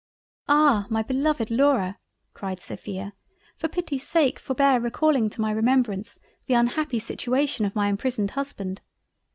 [0.49, 0.87] "Ah!
[0.89, 1.99] my beloved Laura
[2.33, 3.13] (cried Sophia)
[3.55, 8.81] for pity's sake forbear recalling to my remembrance the unhappy situation of my imprisoned Husband.